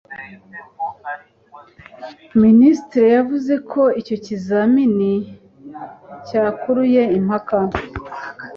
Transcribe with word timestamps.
Minisitiri 2.43 3.07
yavuze 3.17 3.53
ko 3.71 3.81
icyo 3.99 4.15
kizamini 4.25 5.11
cyakuruye 6.27 7.03
impaka 7.17 7.57